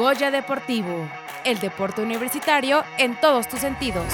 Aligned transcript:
Goya 0.00 0.30
Deportivo, 0.30 1.06
el 1.44 1.58
deporte 1.58 2.00
universitario 2.00 2.82
en 2.96 3.20
todos 3.20 3.46
tus 3.50 3.60
sentidos. 3.60 4.06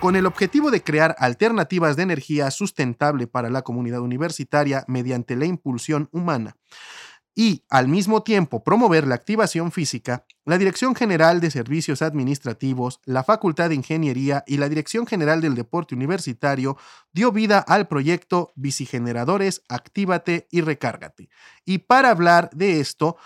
Con 0.00 0.16
el 0.16 0.26
objetivo 0.26 0.72
de 0.72 0.82
crear 0.82 1.14
alternativas 1.20 1.94
de 1.94 2.02
energía 2.02 2.50
sustentable 2.50 3.28
para 3.28 3.48
la 3.48 3.62
comunidad 3.62 4.00
universitaria 4.00 4.84
mediante 4.88 5.36
la 5.36 5.44
impulsión 5.44 6.08
humana 6.10 6.56
y 7.32 7.62
al 7.70 7.86
mismo 7.86 8.24
tiempo 8.24 8.64
promover 8.64 9.06
la 9.06 9.14
activación 9.14 9.70
física, 9.70 10.26
la 10.44 10.58
Dirección 10.58 10.96
General 10.96 11.40
de 11.40 11.52
Servicios 11.52 12.02
Administrativos, 12.02 12.98
la 13.04 13.22
Facultad 13.22 13.68
de 13.68 13.76
Ingeniería 13.76 14.42
y 14.48 14.56
la 14.56 14.68
Dirección 14.68 15.06
General 15.06 15.40
del 15.40 15.54
Deporte 15.54 15.94
Universitario 15.94 16.76
dio 17.12 17.30
vida 17.30 17.60
al 17.60 17.86
proyecto 17.86 18.52
Bicigeneradores 18.56 19.62
Actívate 19.68 20.48
y 20.50 20.60
Recárgate. 20.60 21.28
Y 21.64 21.78
para 21.78 22.10
hablar 22.10 22.50
de 22.52 22.80
esto, 22.80 23.16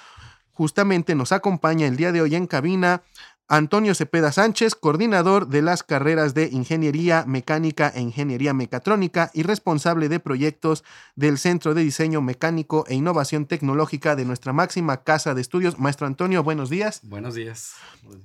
justamente 0.55 1.15
nos 1.15 1.33
acompaña 1.33 1.87
el 1.87 1.97
día 1.97 2.13
de 2.13 2.23
hoy 2.23 2.35
en 2.35 2.47
cabina 2.47 3.03
Antonio 3.47 3.95
Cepeda 3.95 4.33
Sánchez, 4.33 4.75
coordinador 4.75 5.49
de 5.49 5.61
las 5.61 5.83
carreras 5.83 6.33
de 6.33 6.49
Ingeniería 6.51 7.25
Mecánica 7.27 7.93
e 7.95 8.01
Ingeniería 8.01 8.55
Mecatrónica 8.55 9.31
y 9.35 9.43
responsable 9.43 10.09
de 10.09 10.19
proyectos 10.19 10.83
del 11.15 11.37
Centro 11.37 11.75
de 11.75 11.83
Diseño 11.83 12.23
Mecánico 12.23 12.87
e 12.89 12.95
Innovación 12.95 13.45
Tecnológica 13.45 14.17
de 14.17 14.25
nuestra 14.25 14.55
máxima 14.55 15.03
casa 15.03 15.35
de 15.35 15.43
estudios. 15.43 15.79
Maestro 15.79 16.07
Antonio, 16.07 16.43
buenos 16.43 16.71
días. 16.71 17.01
Buenos 17.03 17.35
días. 17.35 17.75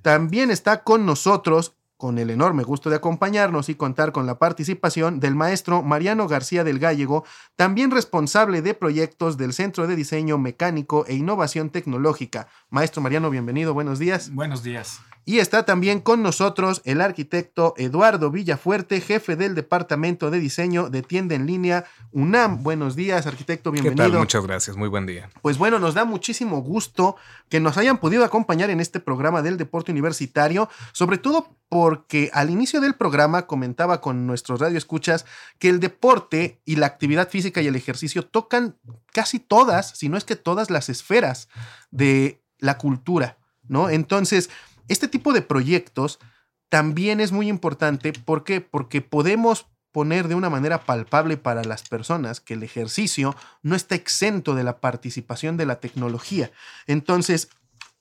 También 0.00 0.50
está 0.50 0.84
con 0.84 1.04
nosotros 1.04 1.74
con 2.00 2.18
el 2.18 2.30
enorme 2.30 2.64
gusto 2.64 2.88
de 2.88 2.96
acompañarnos 2.96 3.68
y 3.68 3.74
contar 3.74 4.10
con 4.10 4.26
la 4.26 4.38
participación 4.38 5.20
del 5.20 5.34
maestro 5.34 5.82
Mariano 5.82 6.26
García 6.26 6.64
del 6.64 6.78
Gallego, 6.78 7.24
también 7.56 7.90
responsable 7.90 8.62
de 8.62 8.72
proyectos 8.72 9.36
del 9.36 9.52
Centro 9.52 9.86
de 9.86 9.96
Diseño 9.96 10.38
Mecánico 10.38 11.04
e 11.06 11.14
Innovación 11.14 11.68
Tecnológica. 11.68 12.48
Maestro 12.70 13.02
Mariano, 13.02 13.28
bienvenido, 13.28 13.74
buenos 13.74 13.98
días. 13.98 14.34
Buenos 14.34 14.62
días. 14.62 15.00
Y 15.24 15.38
está 15.38 15.64
también 15.64 16.00
con 16.00 16.22
nosotros 16.22 16.80
el 16.84 17.00
arquitecto 17.00 17.74
Eduardo 17.76 18.30
Villafuerte, 18.30 19.00
jefe 19.00 19.36
del 19.36 19.54
Departamento 19.54 20.30
de 20.30 20.40
Diseño 20.40 20.90
de 20.90 21.02
Tienda 21.02 21.34
en 21.34 21.46
Línea 21.46 21.84
UNAM. 22.10 22.62
Buenos 22.62 22.96
días, 22.96 23.26
arquitecto, 23.26 23.70
bienvenido. 23.70 24.04
¿Qué 24.04 24.10
tal? 24.10 24.18
Muchas 24.18 24.44
gracias, 24.44 24.76
muy 24.76 24.88
buen 24.88 25.06
día. 25.06 25.30
Pues 25.42 25.58
bueno, 25.58 25.78
nos 25.78 25.94
da 25.94 26.04
muchísimo 26.04 26.62
gusto 26.62 27.16
que 27.48 27.60
nos 27.60 27.76
hayan 27.76 27.98
podido 27.98 28.24
acompañar 28.24 28.70
en 28.70 28.80
este 28.80 28.98
programa 28.98 29.42
del 29.42 29.56
deporte 29.56 29.92
universitario, 29.92 30.68
sobre 30.92 31.18
todo 31.18 31.54
porque 31.68 32.30
al 32.32 32.50
inicio 32.50 32.80
del 32.80 32.94
programa 32.94 33.46
comentaba 33.46 34.00
con 34.00 34.26
nuestros 34.26 34.58
radioescuchas 34.58 35.26
que 35.58 35.68
el 35.68 35.78
deporte 35.78 36.60
y 36.64 36.76
la 36.76 36.86
actividad 36.86 37.28
física 37.28 37.60
y 37.60 37.68
el 37.68 37.76
ejercicio 37.76 38.26
tocan 38.26 38.76
casi 39.12 39.38
todas, 39.38 39.90
si 39.90 40.08
no 40.08 40.16
es 40.16 40.24
que 40.24 40.34
todas 40.34 40.70
las 40.70 40.88
esferas 40.88 41.48
de 41.92 42.42
la 42.58 42.76
cultura, 42.78 43.38
¿no? 43.68 43.88
Entonces, 43.88 44.50
este 44.90 45.06
tipo 45.06 45.32
de 45.32 45.40
proyectos 45.40 46.18
también 46.68 47.20
es 47.20 47.30
muy 47.30 47.48
importante. 47.48 48.12
¿Por 48.12 48.42
qué? 48.42 48.60
Porque 48.60 49.00
podemos 49.00 49.66
poner 49.92 50.26
de 50.26 50.34
una 50.34 50.50
manera 50.50 50.84
palpable 50.84 51.36
para 51.36 51.62
las 51.62 51.88
personas 51.88 52.40
que 52.40 52.54
el 52.54 52.64
ejercicio 52.64 53.36
no 53.62 53.76
está 53.76 53.94
exento 53.94 54.54
de 54.56 54.64
la 54.64 54.80
participación 54.80 55.56
de 55.56 55.66
la 55.66 55.80
tecnología. 55.80 56.50
Entonces, 56.88 57.50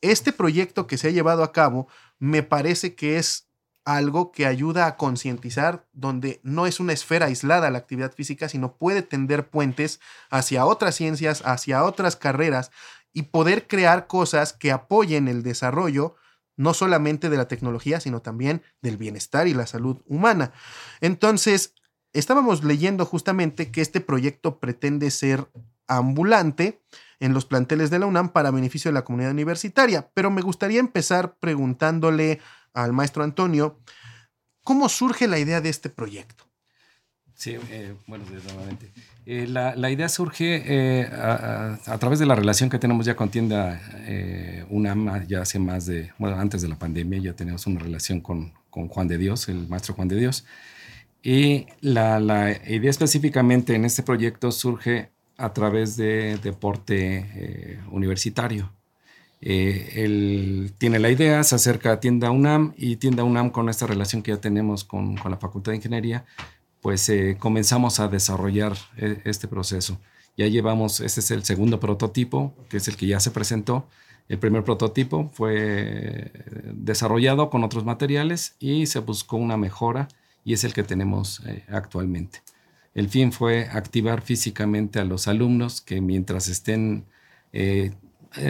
este 0.01 0.33
proyecto 0.33 0.87
que 0.87 0.97
se 0.97 1.09
ha 1.09 1.11
llevado 1.11 1.43
a 1.43 1.51
cabo 1.51 1.87
me 2.17 2.41
parece 2.41 2.95
que 2.95 3.17
es 3.17 3.47
algo 3.85 4.31
que 4.31 4.47
ayuda 4.47 4.87
a 4.87 4.97
concientizar 4.97 5.87
donde 5.93 6.39
no 6.41 6.65
es 6.65 6.79
una 6.79 6.93
esfera 6.93 7.27
aislada 7.27 7.69
la 7.69 7.79
actividad 7.79 8.13
física, 8.13 8.49
sino 8.49 8.73
puede 8.77 9.03
tender 9.03 9.47
puentes 9.47 9.99
hacia 10.31 10.65
otras 10.65 10.95
ciencias, 10.95 11.43
hacia 11.45 11.83
otras 11.83 12.15
carreras 12.15 12.71
y 13.13 13.23
poder 13.23 13.67
crear 13.67 14.07
cosas 14.07 14.53
que 14.53 14.71
apoyen 14.71 15.27
el 15.27 15.43
desarrollo 15.43 16.15
no 16.59 16.73
solamente 16.73 17.29
de 17.29 17.37
la 17.37 17.47
tecnología, 17.47 18.01
sino 18.01 18.21
también 18.21 18.61
del 18.81 18.97
bienestar 18.97 19.47
y 19.47 19.53
la 19.53 19.65
salud 19.65 20.01
humana. 20.05 20.51
Entonces, 20.99 21.73
estábamos 22.11 22.65
leyendo 22.65 23.05
justamente 23.05 23.71
que 23.71 23.79
este 23.79 24.01
proyecto 24.01 24.59
pretende 24.59 25.09
ser 25.09 25.49
ambulante 25.87 26.81
en 27.21 27.33
los 27.33 27.45
planteles 27.45 27.89
de 27.91 27.99
la 27.99 28.07
UNAM 28.07 28.33
para 28.33 28.51
beneficio 28.51 28.89
de 28.89 28.93
la 28.93 29.05
comunidad 29.05 29.31
universitaria, 29.31 30.11
pero 30.13 30.31
me 30.31 30.41
gustaría 30.41 30.81
empezar 30.81 31.37
preguntándole 31.39 32.41
al 32.73 32.91
maestro 32.91 33.23
Antonio, 33.23 33.79
¿cómo 34.65 34.89
surge 34.89 35.29
la 35.29 35.39
idea 35.39 35.61
de 35.61 35.69
este 35.69 35.89
proyecto? 35.89 36.48
Sí, 37.39 37.55
eh, 37.71 37.95
bueno, 38.05 38.25
nuevamente. 38.27 38.91
Eh, 39.25 39.47
la, 39.47 39.89
idea 39.89 40.09
surge 40.09 40.61
eh, 40.65 41.07
a, 41.09 41.97
través 41.97 42.19
de 42.19 42.25
la 42.25 42.35
relación 42.35 42.69
que 42.69 42.79
tenemos 42.79 43.05
ya 43.05 43.15
con 43.15 43.29
tienda 43.29 43.81
eh, 43.99 44.65
UNAM, 44.69 45.25
ya 45.25 45.43
hace 45.43 45.57
más 45.57 45.85
de, 45.85 46.11
bueno, 46.17 46.37
antes 46.37 46.61
de 46.61 46.67
la 46.67 46.77
pandemia 46.77 47.17
ya 47.19 47.33
tenemos 47.33 47.65
una 47.65 47.79
relación 47.79 48.19
con, 48.19 48.51
con 48.69 48.89
Juan 48.89 49.07
de 49.07 49.17
Dios, 49.17 49.47
el 49.47 49.69
maestro 49.69 49.93
Juan 49.93 50.09
de 50.09 50.17
Dios. 50.17 50.45
Y 51.23 51.67
la, 51.79 52.19
la, 52.19 52.51
idea 52.67 52.89
específicamente 52.89 53.73
en 53.73 53.85
este 53.85 54.03
proyecto 54.03 54.51
surge 54.51 55.09
a 55.37 55.53
través 55.53 55.95
de 55.95 56.39
deporte 56.43 57.79
universitario. 57.89 58.69
él 59.39 60.73
tiene 60.77 60.99
la 60.99 61.09
idea, 61.09 61.41
se 61.45 61.55
acerca 61.55 61.93
a 61.93 61.99
tienda 62.01 62.31
UNAM 62.31 62.73
y 62.75 62.97
tienda 62.97 63.23
UNAM 63.23 63.49
con 63.49 63.69
esta 63.69 63.87
relación 63.87 64.23
que 64.23 64.31
ya 64.31 64.41
tenemos 64.41 64.83
con, 64.83 65.15
con 65.15 65.31
la 65.31 65.37
Facultad 65.37 65.71
de 65.71 65.77
Ingeniería, 65.77 66.25
pues 66.81 67.07
eh, 67.09 67.37
comenzamos 67.39 67.99
a 67.99 68.07
desarrollar 68.07 68.77
eh, 68.97 69.21
este 69.25 69.47
proceso. 69.47 69.99
Ya 70.37 70.47
llevamos, 70.47 71.01
este 71.01 71.19
es 71.19 71.31
el 71.31 71.43
segundo 71.43 71.79
prototipo, 71.79 72.53
que 72.69 72.77
es 72.77 72.87
el 72.87 72.95
que 72.95 73.07
ya 73.07 73.19
se 73.19 73.31
presentó. 73.31 73.87
El 74.29 74.39
primer 74.39 74.63
prototipo 74.63 75.29
fue 75.33 75.55
eh, 75.57 76.31
desarrollado 76.73 77.49
con 77.49 77.63
otros 77.63 77.83
materiales 77.83 78.55
y 78.59 78.85
se 78.85 78.99
buscó 78.99 79.37
una 79.37 79.57
mejora 79.57 80.07
y 80.45 80.53
es 80.53 80.63
el 80.63 80.73
que 80.73 80.83
tenemos 80.83 81.41
actualmente. 81.69 82.41
El 82.95 83.09
fin 83.09 83.31
fue 83.31 83.67
activar 83.71 84.21
físicamente 84.21 84.99
a 84.99 85.05
los 85.05 85.27
alumnos 85.27 85.81
que 85.81 86.01
mientras 86.01 86.47
estén 86.47 87.05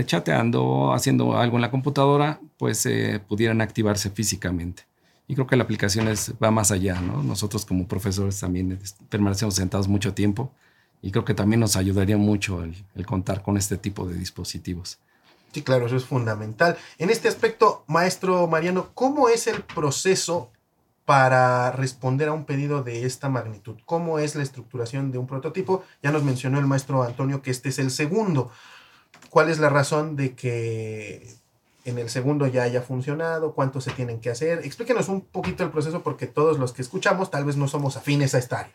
chateando 0.06 0.64
o 0.64 0.94
haciendo 0.94 1.38
algo 1.38 1.58
en 1.58 1.62
la 1.62 1.72
computadora, 1.72 2.40
pues 2.58 2.88
pudieran 3.28 3.60
activarse 3.60 4.12
físicamente. 4.12 4.89
Y 5.30 5.36
creo 5.36 5.46
que 5.46 5.56
la 5.56 5.64
aplicación 5.64 6.08
es, 6.08 6.34
va 6.44 6.50
más 6.50 6.72
allá, 6.72 7.00
¿no? 7.02 7.22
Nosotros 7.22 7.64
como 7.64 7.88
profesores 7.88 8.40
también 8.40 8.80
permanecemos 9.10 9.54
sentados 9.54 9.88
mucho 9.88 10.16
tiempo 10.16 10.52
y 11.04 11.12
creo 11.12 11.24
que 11.24 11.36
también 11.36 11.60
nos 11.60 11.76
ayudaría 11.76 12.18
mucho 12.18 12.64
el, 12.64 13.06
contar 13.06 13.44
con 13.44 13.56
este 13.56 13.78
tipo 13.78 14.08
de 14.08 14.16
dispositivos. 14.16 14.98
Sí, 15.52 15.62
claro, 15.62 15.86
eso 15.86 15.98
es 15.98 16.04
fundamental. 16.04 16.78
En 16.98 17.12
este 17.12 17.28
aspecto, 17.28 17.84
maestro 17.86 18.48
Mariano, 18.48 18.90
¿cómo 18.96 19.30
es 19.30 19.46
el 19.46 19.62
proceso 19.62 20.50
para 21.06 21.74
responder 21.74 22.30
a 22.30 22.34
un 22.34 22.46
pedido 22.46 22.82
de 22.82 23.06
esta 23.06 23.30
magnitud? 23.30 23.78
¿Cómo 23.86 24.18
es 24.18 24.34
la 24.34 24.42
estructuración 24.42 25.12
de 25.12 25.20
un 25.20 25.28
prototipo? 25.28 25.84
Ya 26.02 26.12
nos 26.12 26.24
mencionó 26.24 26.58
el 26.58 26.66
maestro 26.66 27.04
Antonio 27.04 27.44
que 27.44 27.52
este 27.52 27.70
es 27.70 27.78
el 27.78 27.92
segundo. 27.92 28.50
¿Cuál 29.30 29.50
es 29.50 29.60
la 29.60 29.70
razón 29.70 30.16
de 30.16 30.34
que 30.34 31.36
en 31.86 31.98
el 31.98 32.10
segundo 32.10 32.48
ya 32.48 32.64
haya 32.64 32.82
funcionado, 32.82 33.54
cuánto 33.54 33.82
se 33.82 33.92
tienen 33.92 34.20
que 34.20 34.30
hacer. 34.30 34.62
Explíquenos 34.64 35.10
un 35.10 35.22
poquito 35.22 35.64
el 35.64 35.72
proceso 35.72 36.04
porque 36.04 36.28
todos 36.28 36.60
los 36.60 36.74
que 36.74 36.82
escuchamos 36.82 37.32
tal 37.32 37.46
vez 37.46 37.58
no 37.58 37.68
somos 37.68 37.98
afines 37.98 38.36
a 38.36 38.40
esta 38.40 38.60
área. 38.60 38.74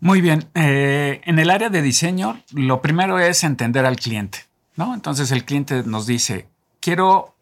Muy 0.00 0.20
bien, 0.20 0.48
eh, 0.54 1.20
en 1.24 1.38
el 1.38 1.50
área 1.50 1.70
de 1.70 1.80
diseño 1.80 2.42
lo 2.52 2.82
primero 2.82 3.18
es 3.18 3.42
entender 3.44 3.86
al 3.86 3.96
cliente, 3.96 4.40
¿no? 4.76 4.94
Entonces 4.94 5.30
el 5.30 5.44
cliente 5.44 5.82
nos 5.84 6.06
dice, 6.06 6.46
quiero 6.80 7.34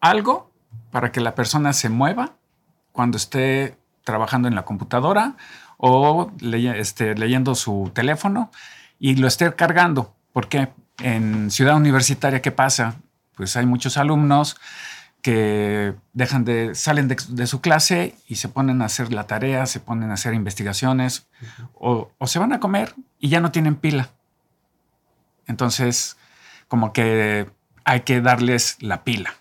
algo 0.00 0.50
para 0.90 1.12
que 1.12 1.20
la 1.20 1.34
persona 1.34 1.72
se 1.72 1.88
mueva 1.88 2.34
cuando 2.92 3.16
esté 3.16 3.76
trabajando 4.04 4.48
en 4.48 4.54
la 4.54 4.64
computadora 4.64 5.36
o 5.76 6.30
este, 6.42 7.14
leyendo 7.14 7.54
su 7.54 7.90
teléfono 7.94 8.50
y 8.98 9.16
lo 9.16 9.26
esté 9.28 9.54
cargando. 9.54 10.14
Porque 10.32 10.68
en 10.98 11.50
Ciudad 11.50 11.76
Universitaria, 11.76 12.42
¿qué 12.42 12.52
pasa? 12.52 12.96
Pues 13.40 13.56
hay 13.56 13.64
muchos 13.64 13.96
alumnos 13.96 14.60
que 15.22 15.94
dejan 16.12 16.44
de, 16.44 16.74
salen 16.74 17.08
de, 17.08 17.46
su 17.46 17.62
clase 17.62 18.14
y 18.28 18.34
se 18.34 18.50
ponen 18.50 18.82
a 18.82 18.84
hacer 18.84 19.14
la 19.14 19.26
tarea, 19.26 19.64
se 19.64 19.80
ponen 19.80 20.10
a 20.10 20.14
hacer 20.14 20.34
investigaciones 20.34 21.26
o, 21.72 22.10
se 22.26 22.38
van 22.38 22.52
a 22.52 22.60
comer 22.60 22.94
y 23.18 23.30
ya 23.30 23.40
no 23.40 23.50
tienen 23.50 23.76
pila. 23.76 24.10
Entonces, 25.46 26.18
como 26.68 26.92
que 26.92 27.50
hay 27.84 28.00
que 28.00 28.20
darles 28.20 28.76
la 28.82 29.04
pila. 29.04 29.32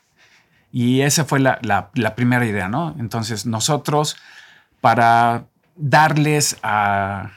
Y 0.72 1.02
esa 1.02 1.26
fue 1.26 1.42
la, 1.42 1.60
primera 2.16 2.46
idea, 2.46 2.70
¿no? 2.70 2.96
Entonces, 3.00 3.46
nosotros, 3.46 4.16
para 4.80 5.44
darles 5.76 6.56
al, 6.62 7.34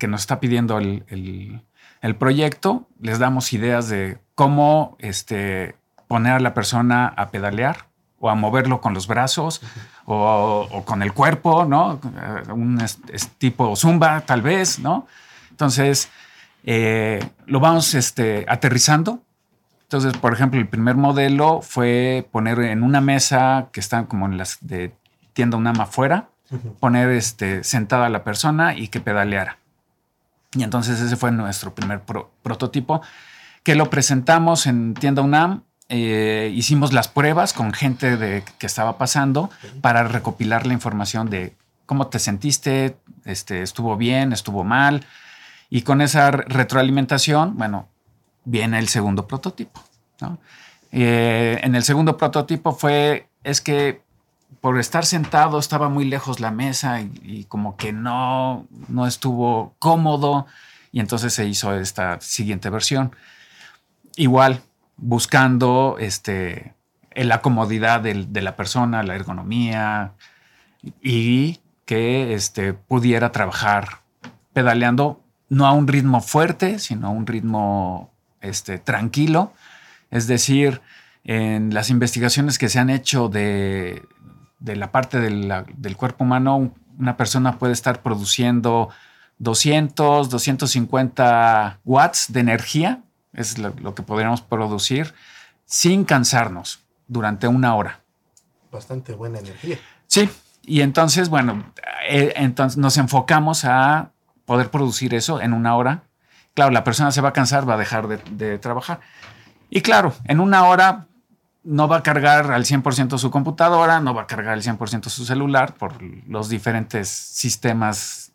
que 0.00 0.08
nos 0.08 0.22
está 0.22 0.40
pidiendo 0.40 0.78
el, 0.78 1.62
el 2.00 2.16
proyecto, 2.16 2.88
les 3.00 3.20
damos 3.20 3.52
ideas 3.52 3.88
de 3.88 4.18
cómo 4.38 4.96
este, 5.00 5.74
poner 6.06 6.34
a 6.34 6.38
la 6.38 6.54
persona 6.54 7.08
a 7.08 7.30
pedalear 7.30 7.88
o 8.20 8.30
a 8.30 8.36
moverlo 8.36 8.80
con 8.80 8.94
los 8.94 9.08
brazos 9.08 9.60
o, 10.04 10.84
con 10.84 11.02
el 11.02 11.12
cuerpo, 11.12 11.64
¿no? 11.64 11.98
Un 12.48 12.80
tipo 13.38 13.74
zumba, 13.74 14.20
tal 14.20 14.42
vez, 14.42 14.78
¿no? 14.78 15.08
Entonces, 15.50 16.08
eh, 16.62 17.18
lo 17.46 17.58
vamos 17.58 17.94
este, 17.94 18.46
aterrizando 18.48 19.22
Entonces, 19.82 20.16
por 20.16 20.32
ejemplo, 20.32 20.60
el 20.60 20.68
primer 20.68 20.94
modelo 20.94 21.60
fue 21.60 22.24
poner 22.30 22.60
en 22.60 22.84
una 22.84 23.00
mesa 23.00 23.70
que 23.72 23.80
están 23.80 24.06
como 24.06 24.26
en 24.26 24.38
las 24.38 24.58
de 24.60 24.94
tienda 25.32 25.56
UNAM 25.56 25.80
afuera, 25.80 26.28
poner 26.78 27.10
este, 27.10 27.64
sentada 27.64 28.06
a 28.06 28.08
la 28.08 28.22
persona 28.22 28.76
y 28.76 28.86
que 28.86 29.00
pedaleara. 29.00 29.58
Y 30.52 30.62
entonces 30.62 31.00
ese 31.00 31.16
fue 31.16 31.32
nuestro 31.32 31.74
primer 31.74 32.02
prototipo 32.42 33.02
que 33.68 33.74
lo 33.74 33.90
presentamos 33.90 34.66
en 34.66 34.94
tienda 34.94 35.20
UNAM. 35.20 35.62
Eh, 35.90 36.50
hicimos 36.54 36.94
las 36.94 37.06
pruebas 37.08 37.52
con 37.52 37.74
gente 37.74 38.16
de, 38.16 38.42
que 38.56 38.64
estaba 38.64 38.96
pasando 38.96 39.50
para 39.82 40.04
recopilar 40.04 40.66
la 40.66 40.72
información 40.72 41.28
de 41.28 41.54
cómo 41.84 42.06
te 42.06 42.18
sentiste, 42.18 42.96
este, 43.26 43.60
estuvo 43.60 43.98
bien, 43.98 44.32
estuvo 44.32 44.64
mal. 44.64 45.04
Y 45.68 45.82
con 45.82 46.00
esa 46.00 46.30
retroalimentación, 46.30 47.58
bueno, 47.58 47.88
viene 48.46 48.78
el 48.78 48.88
segundo 48.88 49.26
prototipo. 49.26 49.82
Eh, 50.90 51.60
en 51.62 51.74
el 51.74 51.82
segundo 51.82 52.16
prototipo 52.16 52.72
fue, 52.72 53.28
es 53.44 53.60
que 53.60 54.00
por 54.62 54.78
estar 54.78 55.04
sentado 55.04 55.58
estaba 55.58 55.90
muy 55.90 56.06
lejos 56.06 56.40
la 56.40 56.50
mesa 56.50 57.02
y, 57.02 57.44
como 57.50 57.76
que 57.76 57.92
no, 57.92 58.66
no 58.88 59.06
estuvo 59.06 59.74
cómodo 59.78 60.46
y 60.90 61.00
entonces 61.00 61.34
se 61.34 61.44
hizo 61.46 61.74
esta 61.74 62.18
siguiente 62.22 62.70
versión. 62.70 63.12
Igual, 64.18 64.62
buscando 64.96 65.94
este, 66.00 66.74
la 67.14 67.40
comodidad 67.40 68.00
de, 68.00 68.42
la 68.42 68.56
persona, 68.56 69.04
la 69.04 69.14
ergonomía 69.14 70.14
y 71.00 71.60
que 71.84 72.34
este, 72.34 72.72
pudiera 72.72 73.30
trabajar 73.30 74.00
pedaleando 74.52 75.22
no 75.48 75.68
a 75.68 75.72
un 75.72 75.86
ritmo 75.86 76.20
fuerte, 76.20 76.80
sino 76.80 77.06
a 77.06 77.10
un 77.10 77.28
ritmo 77.28 78.12
este, 78.40 78.78
tranquilo. 78.78 79.52
Es 80.10 80.26
decir, 80.26 80.80
en 81.22 81.72
las 81.72 81.88
investigaciones 81.88 82.58
que 82.58 82.68
se 82.68 82.80
han 82.80 82.90
hecho 82.90 83.28
de, 83.28 84.02
la 84.58 84.90
parte 84.90 85.20
del 85.20 85.96
cuerpo 85.96 86.24
humano, 86.24 86.74
una 86.98 87.16
persona 87.16 87.56
puede 87.60 87.72
estar 87.72 88.02
produciendo 88.02 88.88
200, 89.38 90.28
250 90.28 91.78
watts 91.84 92.32
de 92.32 92.40
energía, 92.40 93.04
es 93.38 93.58
lo, 93.58 93.94
que 93.94 94.02
podríamos 94.02 94.40
producir, 94.42 95.14
sin 95.64 96.04
cansarnos 96.04 96.80
durante 97.06 97.46
una 97.48 97.74
hora. 97.74 98.00
Bastante 98.70 99.14
buena 99.14 99.38
energía. 99.38 99.78
Sí, 100.06 100.28
y 100.62 100.82
entonces, 100.82 101.28
bueno, 101.28 101.72
eh, 102.08 102.32
entonces 102.36 102.76
nos 102.76 102.98
enfocamos 102.98 103.64
a 103.64 104.10
poder 104.44 104.70
producir 104.70 105.14
eso 105.14 105.40
en 105.40 105.52
una 105.52 105.76
hora. 105.76 106.02
Claro, 106.54 106.72
la 106.72 106.84
persona 106.84 107.12
se 107.12 107.20
va 107.20 107.30
a 107.30 107.32
cansar, 107.32 107.68
va 107.68 107.74
a 107.74 107.78
dejar 107.78 108.08
de, 108.08 108.58
trabajar. 108.58 109.00
Y 109.70 109.82
claro, 109.82 110.14
en 110.24 110.40
una 110.40 110.64
hora 110.64 111.06
no 111.62 111.86
va 111.86 111.98
a 111.98 112.02
cargar 112.02 112.50
al 112.50 112.64
100% 112.64 113.18
su 113.18 113.30
computadora, 113.30 114.00
no 114.00 114.14
va 114.14 114.22
a 114.22 114.26
cargar 114.26 114.54
al 114.54 114.62
100% 114.62 115.08
su 115.08 115.24
celular 115.24 115.74
por 115.74 116.02
los 116.02 116.48
diferentes 116.48 117.08
sistemas 117.08 118.32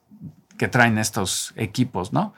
que 0.57 0.67
traen 0.67 0.97
estos 0.97 1.53
equipos, 1.55 2.13
¿no? 2.13 2.33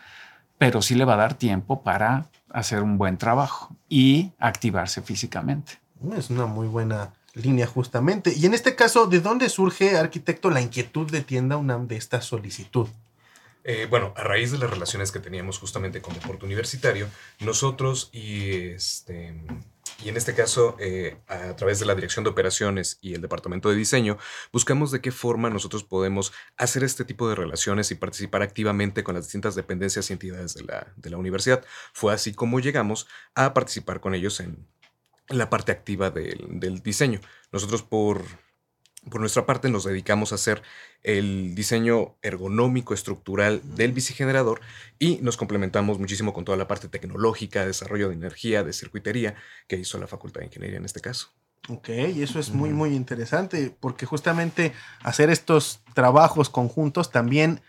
Pero 0.57 0.81
sí 0.81 0.95
le 0.95 1.05
va 1.05 1.13
a 1.13 1.17
dar 1.17 1.33
tiempo 1.33 1.83
para 1.83 2.25
hacer 2.55 2.81
un 2.81 2.97
buen 2.97 3.17
trabajo 3.17 3.75
y 3.89 4.31
activarse 4.39 5.01
físicamente. 5.01 5.73
Es 6.17 6.29
una 6.29 6.45
muy 6.45 6.67
buena 6.67 7.13
línea 7.33 7.67
justamente. 7.67 8.33
Y 8.33 8.45
en 8.45 8.53
este 8.53 8.75
caso, 8.75 9.07
¿de 9.07 9.19
dónde 9.19 9.49
surge, 9.49 9.97
arquitecto, 9.97 10.49
la 10.49 10.61
inquietud 10.61 11.11
de 11.11 11.21
Tienda 11.21 11.57
UNAM 11.57 11.87
de 11.87 11.97
esta 11.97 12.21
solicitud? 12.21 12.87
Eh, 13.65 13.87
bueno, 13.89 14.13
a 14.15 14.23
raíz 14.23 14.51
de 14.51 14.57
las 14.57 14.69
relaciones 14.69 15.11
que 15.11 15.19
teníamos 15.19 15.59
justamente 15.59 16.01
con 16.01 16.13
deporte 16.13 16.45
universitario, 16.45 17.07
nosotros 17.39 18.09
y 18.13 18.69
este 18.69 19.33
y 20.03 20.09
en 20.09 20.17
este 20.17 20.35
caso, 20.35 20.75
eh, 20.79 21.17
a 21.27 21.55
través 21.55 21.79
de 21.79 21.85
la 21.85 21.95
Dirección 21.95 22.23
de 22.23 22.29
Operaciones 22.29 22.97
y 23.01 23.13
el 23.13 23.21
Departamento 23.21 23.69
de 23.69 23.75
Diseño, 23.75 24.17
buscamos 24.51 24.91
de 24.91 25.01
qué 25.01 25.11
forma 25.11 25.49
nosotros 25.49 25.83
podemos 25.83 26.33
hacer 26.57 26.83
este 26.83 27.05
tipo 27.05 27.29
de 27.29 27.35
relaciones 27.35 27.91
y 27.91 27.95
participar 27.95 28.41
activamente 28.41 29.03
con 29.03 29.15
las 29.15 29.25
distintas 29.25 29.55
dependencias 29.55 30.09
y 30.09 30.13
entidades 30.13 30.53
de 30.53 30.63
la, 30.63 30.93
de 30.97 31.09
la 31.09 31.17
universidad. 31.17 31.63
Fue 31.93 32.13
así 32.13 32.33
como 32.33 32.59
llegamos 32.59 33.07
a 33.35 33.53
participar 33.53 34.01
con 34.01 34.13
ellos 34.13 34.39
en, 34.39 34.67
la 35.29 35.49
parte 35.49 35.71
activa 35.71 36.11
del, 36.11 36.59
del 36.59 36.83
diseño. 36.83 37.19
Nosotros 37.51 37.81
por 37.81 38.23
por 39.09 39.19
nuestra 39.19 39.45
parte 39.45 39.69
nos 39.69 39.83
dedicamos 39.83 40.31
a 40.31 40.35
hacer 40.35 40.61
el 41.03 41.53
diseño 41.55 42.15
ergonómico 42.21 42.93
estructural 42.93 43.61
del 43.75 43.91
bicigenerador 43.91 44.61
y 44.99 45.17
nos 45.21 45.37
complementamos 45.37 45.99
muchísimo 45.99 46.33
con 46.33 46.45
toda 46.45 46.57
la 46.57 46.67
parte 46.67 46.87
tecnológica, 46.87 47.65
desarrollo 47.65 48.09
de 48.09 48.15
energía, 48.15 48.63
de 48.63 48.73
circuitería 48.73 49.35
que 49.67 49.77
hizo 49.77 49.97
la 49.97 50.07
Facultad 50.07 50.41
de 50.41 50.47
Ingeniería 50.47 50.77
en 50.77 50.85
este 50.85 51.01
caso. 51.01 51.29
Ok, 51.67 51.89
y 51.89 52.21
eso 52.21 52.39
es 52.39 52.51
muy, 52.51 52.69
muy 52.69 52.95
interesante 52.95 53.75
porque 53.79 54.05
justamente 54.05 54.73
hacer 55.01 55.29
estos 55.29 55.81
trabajos 55.93 56.49
conjuntos 56.49 57.11
también 57.11 57.61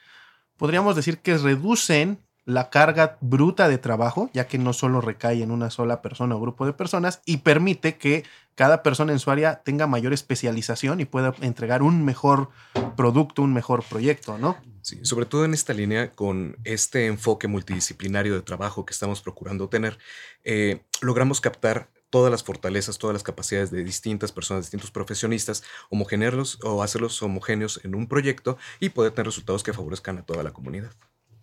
podríamos 0.57 0.97
decir 0.97 1.19
que 1.19 1.39
reducen 1.39 2.26
la 2.47 2.71
carga 2.71 3.19
bruta 3.21 3.69
de 3.69 3.77
trabajo, 3.77 4.31
ya 4.33 4.47
que 4.47 4.57
no 4.57 4.73
solo 4.73 5.01
recae 5.01 5.43
en 5.43 5.51
una 5.51 5.69
sola 5.69 6.01
persona 6.01 6.37
o 6.37 6.41
grupo 6.41 6.65
de 6.65 6.73
personas, 6.73 7.21
y 7.27 7.39
permite 7.39 7.99
que 7.99 8.25
cada 8.55 8.83
persona 8.83 9.13
en 9.13 9.19
su 9.19 9.31
área 9.31 9.63
tenga 9.63 9.87
mayor 9.87 10.15
especialización 10.15 11.01
y 11.01 11.05
pueda 11.05 11.35
entregar 11.43 11.83
un 11.83 12.05
mejor 12.05 12.49
producto, 12.97 13.43
un 13.43 13.53
mejor 13.53 13.85
proyecto, 13.85 14.39
¿no? 14.39 14.57
Sí, 14.81 15.01
sobre 15.03 15.27
todo 15.27 15.45
en 15.45 15.53
esta 15.53 15.75
línea, 15.75 16.15
con 16.15 16.57
este 16.63 17.07
enfoque 17.07 17.49
multidisciplinario 17.49 18.35
de 18.35 18.43
trabajo 18.43 18.87
que 18.87 18.93
estamos 18.93 19.21
procurando 19.21 19.69
tener, 19.69 19.99
eh, 20.45 20.85
logramos 21.03 21.41
captar 21.41 21.91
todas 22.11 22.31
las 22.31 22.45
fortalezas, 22.45 22.99
todas 22.99 23.13
las 23.13 23.25
capacidades 23.25 23.73
de 23.73 23.83
distintas 23.83 24.31
personas, 24.31 24.65
distintos 24.65 24.93
profesionistas, 24.93 25.65
homogenearlos 25.91 26.61
o 26.63 26.85
hacerlos 26.85 27.21
homogéneos 27.23 27.81
en 27.85 27.97
un 27.97 28.07
proyecto 28.07 28.57
y 28.79 28.91
poder 28.91 29.13
tener 29.13 29.27
resultados 29.27 29.65
que 29.65 29.73
favorezcan 29.73 30.19
a 30.19 30.23
toda 30.23 30.45
la 30.45 30.53
comunidad. 30.53 30.93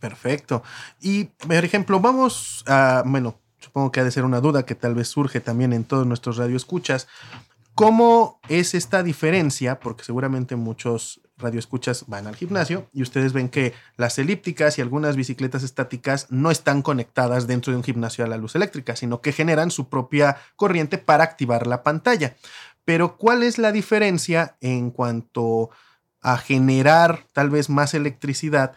Perfecto. 0.04 0.64
Y, 1.00 1.24
por 1.24 1.64
ejemplo, 1.64 2.02
vamos 2.02 2.66
a, 2.68 3.04
bueno, 3.06 3.40
supongo 3.58 3.90
que 3.90 4.02
ha 4.02 4.04
de 4.04 4.12
ser 4.12 4.26
una 4.26 4.42
duda 4.42 4.66
que 4.66 4.76
tal 4.76 4.96
vez 4.96 5.08
surge 5.08 5.40
también 5.40 5.72
en 5.72 5.86
todos 5.86 6.06
nuestros 6.06 6.36
radioescuchas. 6.36 7.08
¿Cómo 7.74 8.42
es 8.50 8.74
esta 8.74 9.02
diferencia? 9.02 9.80
Porque 9.80 10.04
seguramente 10.04 10.58
muchos 10.58 11.22
radioescuchas 11.38 12.04
van 12.08 12.28
al 12.28 12.36
gimnasio 12.36 12.90
y 12.92 13.02
ustedes 13.02 13.32
ven 13.32 13.48
que 13.48 13.74
las 13.96 14.20
elípticas 14.20 14.78
y 14.78 14.82
algunas 14.82 15.16
bicicletas 15.16 15.64
estáticas 15.64 16.28
no 16.30 16.52
están 16.52 16.82
conectadas 16.82 17.48
dentro 17.48 17.72
de 17.72 17.78
un 17.78 17.84
gimnasio 17.86 18.26
a 18.26 18.28
la 18.28 18.36
luz 18.36 18.56
eléctrica, 18.56 18.98
sino 18.98 19.22
que 19.22 19.32
generan 19.32 19.72
su 19.72 19.88
propia 19.88 20.36
corriente 20.58 20.98
para 20.98 21.24
activar 21.24 21.66
la 21.66 21.82
pantalla. 21.82 22.36
Pero 22.84 23.16
¿cuál 23.16 23.42
es 23.42 23.58
la 23.58 23.72
diferencia 23.72 24.58
en 24.60 24.92
cuanto 24.92 25.70
a 26.22 26.36
generar 26.38 27.26
tal 27.32 27.50
vez 27.50 27.70
más 27.70 27.94
electricidad 27.94 28.74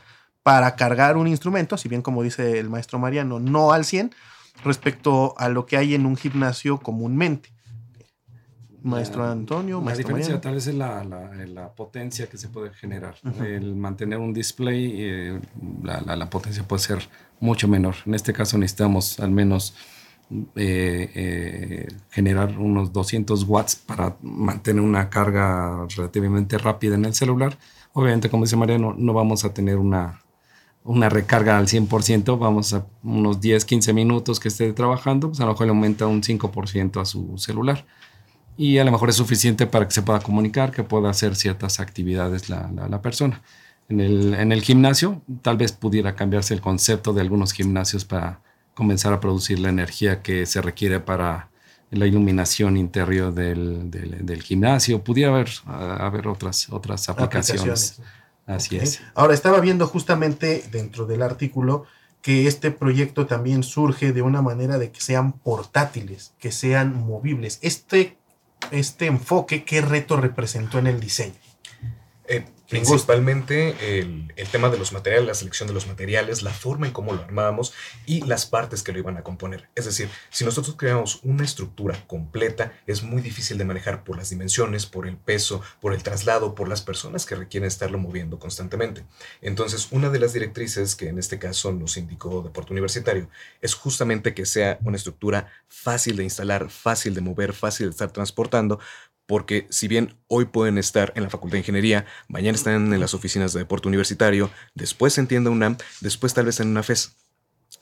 para 0.46 0.76
cargar 0.76 1.16
un 1.16 1.26
instrumento, 1.26 1.76
si 1.76 1.88
bien 1.88 2.02
como 2.02 2.22
dice 2.22 2.60
el 2.60 2.70
maestro 2.70 3.00
Mariano, 3.00 3.40
no 3.40 3.72
al 3.72 3.84
100, 3.84 4.14
respecto 4.62 5.34
a 5.38 5.48
lo 5.48 5.66
que 5.66 5.76
hay 5.76 5.96
en 5.96 6.06
un 6.06 6.16
gimnasio 6.16 6.78
comúnmente. 6.78 7.48
Maestro 8.80 9.24
Antonio, 9.24 9.78
la 9.78 9.86
maestro 9.86 10.06
diferencia 10.06 10.40
tal 10.40 10.54
vez 10.54 10.68
es 10.68 10.76
la, 10.76 11.02
la, 11.02 11.72
potencia 11.74 12.28
que 12.28 12.38
se 12.38 12.48
puede 12.48 12.70
generar. 12.70 13.16
El 13.44 13.74
mantener 13.74 14.20
un 14.20 14.32
display, 14.32 14.92
eh, 14.96 15.40
la, 15.82 16.30
potencia 16.30 16.62
puede 16.62 16.80
ser 16.80 17.08
mucho 17.40 17.66
menor. 17.66 17.96
En 18.06 18.14
este 18.14 18.32
caso 18.32 18.56
necesitamos 18.56 19.18
al 19.18 19.32
menos 19.32 19.74
eh, 20.54 21.10
eh, 21.12 21.88
generar 22.10 22.56
unos 22.56 22.92
200 22.92 23.42
watts 23.48 23.74
para 23.74 24.16
mantener 24.22 24.80
una 24.80 25.10
carga 25.10 25.88
relativamente 25.96 26.56
rápida 26.56 26.94
en 26.94 27.04
el 27.04 27.14
celular. 27.14 27.58
Obviamente, 27.94 28.30
como 28.30 28.44
dice 28.44 28.54
Mariano, 28.54 28.94
no 28.96 29.12
vamos 29.12 29.44
a 29.44 29.52
tener 29.52 29.78
una, 29.78 30.20
una 30.86 31.08
recarga 31.08 31.58
al 31.58 31.66
100%, 31.66 32.38
vamos 32.38 32.72
a 32.72 32.86
unos 33.02 33.40
10, 33.40 33.64
15 33.64 33.92
minutos 33.92 34.40
que 34.40 34.48
esté 34.48 34.72
trabajando, 34.72 35.28
pues 35.28 35.40
a 35.40 35.44
lo 35.44 35.50
mejor 35.50 35.66
le 35.66 35.70
aumenta 35.70 36.06
un 36.06 36.22
5% 36.22 37.00
a 37.00 37.04
su 37.04 37.36
celular. 37.38 37.84
Y 38.56 38.78
a 38.78 38.84
lo 38.84 38.92
mejor 38.92 39.10
es 39.10 39.16
suficiente 39.16 39.66
para 39.66 39.86
que 39.86 39.92
se 39.92 40.02
pueda 40.02 40.20
comunicar, 40.20 40.70
que 40.70 40.82
pueda 40.82 41.10
hacer 41.10 41.36
ciertas 41.36 41.78
actividades 41.78 42.48
la, 42.48 42.70
la, 42.88 43.02
persona. 43.02 43.42
En 43.88 44.00
el, 44.00 44.34
en 44.34 44.50
el, 44.50 44.62
gimnasio, 44.62 45.20
tal 45.42 45.58
vez 45.58 45.72
pudiera 45.72 46.14
cambiarse 46.14 46.54
el 46.54 46.62
concepto 46.62 47.12
de 47.12 47.20
algunos 47.20 47.52
gimnasios 47.52 48.06
para 48.06 48.40
comenzar 48.72 49.12
a 49.12 49.20
producir 49.20 49.58
la 49.58 49.68
energía 49.68 50.22
que 50.22 50.46
se 50.46 50.62
requiere 50.62 51.00
para 51.00 51.50
la 51.90 52.06
iluminación 52.06 52.76
interior 52.76 53.34
del, 53.34 53.90
del, 53.90 54.42
gimnasio. 54.42 55.04
Pudiera 55.04 55.32
haber, 55.32 55.50
haber 55.66 56.26
otras, 56.28 56.68
otras 56.70 57.08
aplicaciones. 57.08 58.00
Así 58.46 58.76
es. 58.76 59.02
Ahora, 59.14 59.34
estaba 59.34 59.60
viendo 59.60 59.86
justamente 59.86 60.64
dentro 60.70 61.06
del 61.06 61.22
artículo 61.22 61.86
que 62.22 62.46
este 62.46 62.70
proyecto 62.70 63.26
también 63.26 63.62
surge 63.62 64.12
de 64.12 64.22
una 64.22 64.42
manera 64.42 64.78
de 64.78 64.90
que 64.90 65.00
sean 65.00 65.32
portátiles, 65.32 66.34
que 66.38 66.50
sean 66.50 67.06
movibles. 67.06 67.58
Este, 67.62 68.16
este 68.70 69.06
enfoque, 69.06 69.64
¿qué 69.64 69.80
reto 69.80 70.16
representó 70.16 70.78
en 70.78 70.86
el 70.86 70.98
diseño? 71.00 71.34
Eh, 72.28 72.44
Principalmente 72.68 74.00
el, 74.00 74.32
el, 74.36 74.48
tema 74.48 74.68
de 74.68 74.78
los 74.78 74.92
materiales, 74.92 75.26
la 75.26 75.34
selección 75.34 75.68
de 75.68 75.74
los 75.74 75.86
materiales, 75.86 76.42
la 76.42 76.52
forma 76.52 76.86
en 76.86 76.92
cómo 76.92 77.12
lo 77.12 77.22
armábamos 77.22 77.72
y 78.06 78.22
las 78.22 78.46
partes 78.46 78.82
que 78.82 78.92
lo 78.92 78.98
iban 78.98 79.16
a 79.16 79.22
componer. 79.22 79.68
Es 79.74 79.84
decir, 79.84 80.08
si 80.30 80.44
nosotros 80.44 80.76
creamos 80.76 81.20
una 81.22 81.44
estructura 81.44 81.96
completa, 82.06 82.72
es 82.86 83.02
muy 83.02 83.22
difícil 83.22 83.58
de 83.58 83.64
manejar 83.64 84.04
por 84.04 84.16
las 84.16 84.30
dimensiones, 84.30 84.86
por 84.86 85.06
el 85.06 85.16
peso, 85.16 85.62
por 85.80 85.94
el 85.94 86.02
traslado, 86.02 86.54
por 86.54 86.68
las 86.68 86.82
personas 86.82 87.24
que 87.24 87.36
requieren 87.36 87.68
estarlo 87.68 87.98
moviendo 87.98 88.38
constantemente. 88.38 89.04
Entonces, 89.42 89.88
una 89.90 90.10
de 90.10 90.18
las 90.18 90.32
directrices 90.32 90.96
que 90.96 91.08
en 91.08 91.18
este 91.18 91.38
caso 91.38 91.72
nos 91.72 91.96
indicó 91.96 92.42
Deporte 92.42 92.72
Universitario 92.72 93.28
es 93.60 93.74
justamente 93.74 94.34
que 94.34 94.46
sea 94.46 94.78
una 94.84 94.96
estructura 94.96 95.50
fácil 95.68 96.16
de 96.16 96.24
instalar, 96.24 96.70
fácil 96.70 97.14
de 97.14 97.20
mover, 97.20 97.52
fácil 97.52 97.86
de 97.86 97.90
estar 97.90 98.10
transportando, 98.10 98.80
porque 99.26 99.66
si 99.70 99.88
bien 99.88 100.16
hoy 100.28 100.46
pueden 100.46 100.78
estar 100.78 101.12
en 101.16 101.24
la 101.24 101.30
Facultad 101.30 101.54
de 101.54 101.60
Ingeniería, 101.60 102.06
mañana 102.28 102.56
están 102.56 102.92
en 102.92 103.00
las 103.00 103.14
oficinas 103.14 103.52
de 103.52 103.60
deporte 103.60 103.88
universitario, 103.88 104.50
después 104.74 105.18
en 105.18 105.26
tienda 105.26 105.50
UNAM, 105.50 105.76
después 106.00 106.32
tal 106.34 106.46
vez 106.46 106.60
en 106.60 106.68
una 106.68 106.82
FES. 106.82 107.16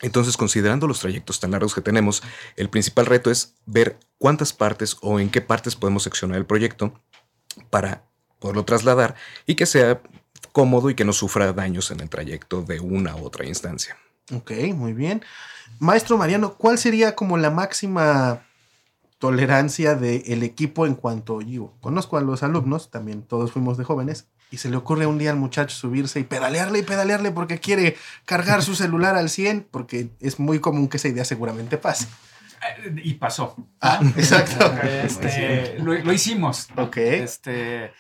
Entonces, 0.01 0.37
considerando 0.37 0.89
los 0.89 1.01
trayectos 1.01 1.41
tan 1.41 1.53
largos 1.53 1.75
que 1.75 1.81
tenemos, 1.81 2.23
el 2.57 2.69
principal 2.69 3.07
reto 3.07 3.31
es 3.31 3.55
ver 3.67 3.99
cuántas 4.19 4.53
partes 4.53 4.97
o 5.03 5.21
en 5.21 5.31
qué 5.31 5.41
partes 5.41 5.77
podemos 5.77 6.03
seccionar 6.03 6.39
el 6.39 6.47
proyecto 6.47 7.01
para 7.71 8.05
poderlo 8.39 8.65
trasladar 8.65 9.15
y 9.47 9.55
que 9.55 9.67
sea 9.67 10.01
cómodo 10.53 10.91
y 10.91 10.95
que 10.95 11.05
no 11.05 11.13
sufra 11.13 11.53
daños 11.53 11.91
en 11.91 12.01
el 12.01 12.09
trayecto 12.09 12.63
de 12.63 12.81
una 12.81 13.17
u 13.17 13.25
otra 13.25 13.47
instancia. 13.47 13.97
Ok, 14.33 14.53
muy 14.75 14.93
bien. 14.93 15.23
Maestro 15.79 16.17
Mariano, 16.17 16.55
¿cuál 16.55 16.79
sería 16.79 17.15
como 17.15 17.37
la 17.37 17.51
máxima 17.51 18.47
tolerancia 19.25 19.95
del 19.95 20.43
equipo 20.43 20.85
en 20.85 20.97
cuanto 20.97 21.41
yo 21.41 21.73
conozco 21.81 22.19
a 22.19 22.21
los 22.21 22.43
alumnos, 22.43 22.91
también 22.91 23.23
todos 23.23 23.53
fuimos 23.53 23.79
de 23.79 23.85
jóvenes, 23.85 24.29
y 24.51 24.59
se 24.59 24.69
le 24.69 24.77
ocurre 24.77 25.07
un 25.07 25.17
día 25.17 25.31
al 25.31 25.39
muchacho 25.39 25.75
subirse 25.75 26.21
y 26.21 26.25
pedalearle 26.25 26.81
y 26.81 26.83
pedalearle 26.83 27.31
porque 27.31 27.59
quiere 27.59 27.97
cargar 28.27 28.63
su 28.63 28.75
celular 28.75 29.17
al 29.17 29.31
100, 29.31 29.69
porque 29.71 30.11
es 30.21 30.39
muy 30.39 30.59
común 30.59 30.89
que 30.89 30.99
esa 30.99 31.09
idea 31.09 31.25
seguramente 31.25 31.79
pase. 31.79 32.05
Eh, 32.85 32.97
y 33.03 33.15
pasó. 33.15 33.57
Ah, 33.81 33.99
exacto. 34.19 34.71
Este, 34.83 35.79
lo, 35.79 35.95
lo, 35.95 36.13
hicimos. 36.13 36.69
Ok. 36.77 36.99
Este, 36.99 37.95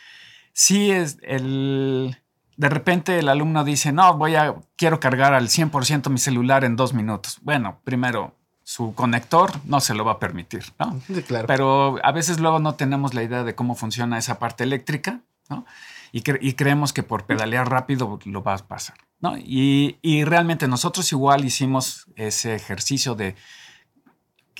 sí, 0.52 0.90
es 0.90 1.16
el... 1.22 2.18
De 2.58 2.68
repente 2.68 3.18
el 3.18 3.30
alumno 3.30 3.64
dice, 3.64 3.92
no, 3.92 4.18
voy 4.18 4.34
a, 4.34 4.56
quiero 4.76 5.00
cargar 5.00 5.32
al 5.32 5.48
100% 5.48 6.10
mi 6.10 6.18
celular 6.18 6.64
en 6.64 6.76
dos 6.76 6.92
minutos. 6.92 7.38
Bueno, 7.40 7.80
primero, 7.82 8.36
su 8.64 8.94
conector 8.94 9.52
no 9.66 9.78
se 9.80 9.94
lo 9.94 10.04
va 10.04 10.12
a 10.12 10.18
permitir, 10.18 10.64
¿no? 10.78 10.98
claro. 11.26 11.46
Pero 11.46 11.98
a 12.02 12.12
veces 12.12 12.40
luego 12.40 12.58
no 12.58 12.74
tenemos 12.74 13.12
la 13.12 13.22
idea 13.22 13.44
de 13.44 13.54
cómo 13.54 13.74
funciona 13.74 14.18
esa 14.18 14.38
parte 14.38 14.64
eléctrica, 14.64 15.20
¿no? 15.48 15.66
Y, 16.12 16.22
creemos 16.22 16.92
que 16.92 17.02
por 17.02 17.26
pedalear 17.26 17.68
rápido 17.68 18.20
lo 18.24 18.42
va 18.44 18.54
a 18.54 18.58
pasar, 18.58 18.96
¿no? 19.18 19.36
Y, 19.36 19.98
realmente 20.24 20.68
nosotros 20.68 21.10
igual 21.10 21.44
hicimos 21.44 22.06
ese 22.14 22.54
ejercicio 22.54 23.16
de... 23.16 23.34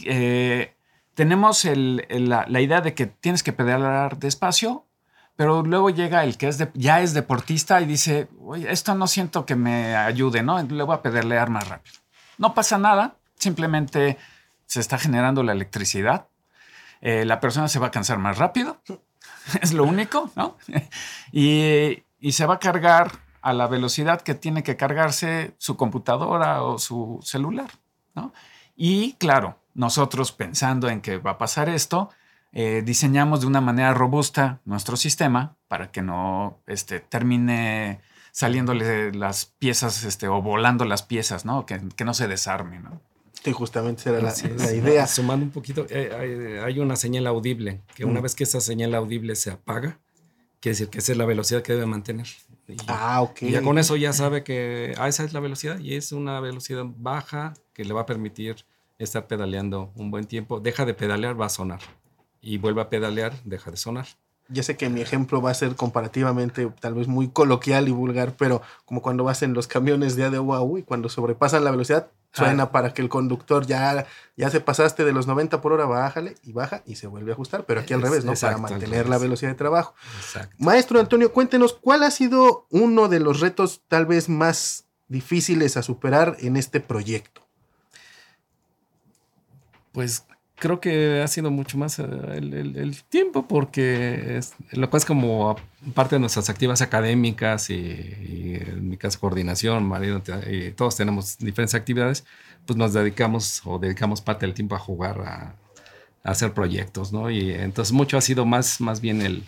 Eh, 0.05 0.75
tenemos 1.15 1.65
la, 1.65 2.61
idea 2.61 2.81
de 2.81 2.95
que 2.95 3.07
tienes 3.07 3.45
que 3.45 3.53
pedalear 3.53 4.19
despacio, 4.19 4.85
pero 5.37 5.63
luego 5.63 5.91
llega 5.91 6.25
el 6.25 6.37
que 6.37 6.49
es 6.49 6.59
ya 6.75 7.01
es 7.01 7.15
deportista 7.15 7.81
y 7.81 7.87
dice, 7.87 8.29
oye, 8.41 8.71
esto 8.73 8.97
no 8.97 9.07
siento 9.07 9.47
que 9.47 9.55
me 9.55 9.95
ayude, 9.95 10.43
¿no? 10.43 10.61
Le 10.61 10.83
voy 10.83 10.97
a 10.97 11.03
pedalear 11.03 11.51
más 11.51 11.69
rápido. 11.69 11.99
No 12.37 12.53
pasa 12.53 12.79
nada, 12.79 13.17
simplemente 13.37 14.19
se 14.67 14.81
está 14.81 14.99
generando 14.99 15.43
la 15.43 15.53
electricidad. 15.53 16.29
Eh, 17.01 17.25
la 17.25 17.41
persona 17.41 17.69
se 17.69 17.79
va 17.79 17.89
a 17.89 17.91
cansar 17.91 18.19
más 18.19 18.39
rápido, 18.39 18.81
es 19.61 19.73
lo 19.73 19.85
único, 19.85 20.31
¿no? 20.37 20.57
y, 21.33 22.03
se 22.33 22.47
va 22.47 22.55
a 22.55 22.59
cargar 22.59 23.13
a 23.43 23.53
la 23.53 23.67
velocidad 23.67 24.23
que 24.23 24.35
tiene 24.35 24.63
que 24.63 24.77
cargarse 24.77 25.55
su 25.59 25.77
computadora 25.77 26.63
o 26.63 26.79
su 26.79 27.21
celular, 27.23 27.71
¿no? 28.15 28.33
Y 28.75 29.13
claro, 29.15 29.59
nosotros 29.75 30.33
pensando 30.33 30.89
en 30.89 31.03
que 31.03 31.19
va 31.19 31.33
a 31.33 31.39
pasar 31.39 31.69
esto, 31.69 32.09
eh, 32.53 32.83
diseñamos 32.83 33.43
de 33.43 33.47
una 33.47 33.61
manera 33.61 33.93
robusta 33.93 34.61
nuestro 34.65 34.97
sistema 34.97 35.57
para 35.69 35.91
que 35.91 36.01
no 36.01 36.61
este, 36.67 37.01
termine 37.01 38.01
saliéndole 38.33 39.13
las 39.13 39.45
piezas 39.45 40.03
este, 40.05 40.29
o 40.29 40.41
volando 40.41 40.87
las 40.87 41.03
piezas, 41.03 41.45
¿no? 41.45 41.67
Que, 41.67 41.81
que 41.95 42.05
no 42.07 42.15
se 42.15 42.27
desarme, 42.27 42.81
¿no? 42.81 43.03
Sí, 43.45 43.53
justamente 43.53 44.09
era 44.09 44.21
la, 44.21 44.73
idea. 44.73 45.07
Sumando 45.07 45.45
un 45.45 45.53
poquito, 45.53 45.87
eh, 45.91 46.61
hay, 46.65 46.79
una 46.79 46.97
señal 46.97 47.27
audible, 47.27 47.83
que 47.95 48.07
una 48.07 48.21
mm. 48.21 48.23
vez 48.23 48.35
que 48.35 48.45
esa 48.45 48.61
señal 48.61 48.95
audible 48.95 49.37
se 49.37 49.51
apaga, 49.51 50.01
quiere 50.61 50.73
decir 50.73 50.89
que 50.89 50.99
esa 50.99 51.13
es 51.13 51.19
la 51.19 51.27
velocidad 51.27 51.63
que 51.63 51.75
debe 51.75 51.85
mantener. 51.85 52.27
ah, 52.89 53.21
ok. 53.21 53.43
Y 53.43 53.51
ya 53.51 53.61
con 53.61 53.79
eso 53.79 53.97
ya 53.97 54.15
sabe 54.15 54.45
que 54.45 54.95
ah, 54.97 55.09
esa 55.09 55.25
es 55.25 55.35
la 55.35 55.41
velocidad 55.41 55.79
y 55.79 55.95
es 55.95 56.13
una 56.13 56.41
velocidad 56.41 56.87
baja 56.87 57.53
que 57.75 57.85
le 57.85 57.93
va 57.93 58.03
a 58.03 58.07
permitir 58.07 58.65
estar 58.99 59.27
pedaleando 59.27 59.93
un 59.95 60.11
buen 60.11 60.25
tiempo. 60.25 60.61
Deja 60.61 60.87
de 60.87 60.95
pedalear, 60.95 61.39
va 61.39 61.47
a 61.47 61.51
sonar. 61.51 61.81
Y 62.41 62.57
vuelve 62.57 62.81
a 62.81 62.89
pedalear, 62.89 63.35
deja 63.45 63.71
de 63.71 63.77
sonar. 63.77 64.07
Ya 64.49 64.63
sé 64.63 64.77
que 64.77 64.91
mi 64.91 65.01
ejemplo 65.01 65.41
va 65.41 65.51
a 65.51 65.55
ser 65.55 65.75
comparativamente 65.75 66.71
tal 66.81 66.95
vez 66.95 67.09
muy 67.09 67.29
coloquial 67.29 67.89
y 67.89 67.93
vulgar, 67.93 68.35
pero 68.37 68.63
como 68.85 69.01
cuando 69.01 69.25
vas 69.25 69.43
en 69.43 69.55
los 69.55 69.67
camiones 69.67 70.17
de 70.17 70.25
ADU 70.25 70.79
y 70.79 70.83
cuando 70.83 71.09
sobrepasan 71.09 71.65
la 71.65 71.71
velocidad, 71.71 72.11
Suena 72.35 72.73
para 72.73 72.93
que 72.93 73.01
el 73.01 73.09
conductor 73.09 73.65
ya, 73.65 74.07
ya 74.37 74.51
se 74.51 74.61
pasaste 74.61 75.05
de 75.05 75.13
los 75.13 75.29
90 75.29 75.61
por 75.61 75.73
hora, 75.73 75.87
bájale 75.87 76.35
y 76.43 76.53
baja 76.53 76.83
y 76.85 76.97
se 76.97 77.07
vuelve 77.07 77.31
a 77.31 77.35
ajustar, 77.35 77.65
pero 77.65 77.81
aquí 77.81 77.95
al 77.95 78.03
revés, 78.03 78.25
¿no? 78.25 78.35
para 78.35 78.59
mantener 78.59 79.09
la 79.09 79.19
velocidad 79.19 79.53
de 79.53 79.57
trabajo. 79.57 79.95
Maestro 80.59 80.99
Antonio, 80.99 81.33
cuéntenos, 81.33 81.75
¿cuál 81.75 82.03
ha 82.03 82.11
sido 82.11 82.67
uno 82.71 83.07
de 83.09 83.21
los 83.21 83.39
retos 83.39 83.83
tal 83.87 84.07
vez 84.07 84.29
más 84.29 84.87
difíciles 85.07 85.77
a 85.77 85.85
superar 85.85 86.37
en 86.41 86.57
este 86.57 86.81
proyecto? 86.81 87.47
Pues 89.93 90.27
creo 90.57 90.81
que 90.81 91.21
ha 91.23 91.29
sido 91.29 91.51
mucho 91.51 91.79
más 91.79 91.99
eh, 91.99 92.05
el, 92.05 93.03
tiempo 93.09 93.47
porque 93.47 94.41
lo 94.73 94.89
cual 94.91 94.99
es 94.99 95.07
como 95.07 95.57
parte 95.95 96.17
de 96.17 96.21
nuestras 96.21 96.49
actividades 96.49 96.83
académicas 96.83 97.71
y, 97.71 97.75
en 97.75 98.89
mi 98.89 98.97
caso 98.97 99.21
coordinación, 99.21 99.85
marido, 99.85 100.23
y 100.51 100.71
todos 100.73 100.97
tenemos 100.97 101.39
diferentes 101.39 101.75
actividades, 101.75 102.25
pues 102.67 102.77
nos 102.77 102.93
dedicamos 102.93 103.63
o 103.65 103.79
dedicamos 103.79 104.21
parte 104.21 104.47
del 104.47 104.55
tiempo 104.55 104.75
a 104.75 104.79
jugar, 104.79 105.21
a, 105.21 105.55
hacer 106.23 106.55
proyectos, 106.55 107.13
¿no? 107.13 107.31
Y 107.31 107.51
entonces 107.53 107.93
mucho 107.93 108.17
ha 108.17 108.23
sido 108.23 108.47
más, 108.47 108.81
más 108.81 109.03
bien 109.03 109.21
el, 109.21 109.45